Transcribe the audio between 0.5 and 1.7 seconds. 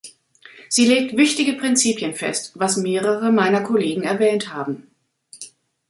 Sie legt wichtige